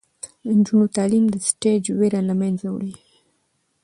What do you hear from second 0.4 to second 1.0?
د نجونو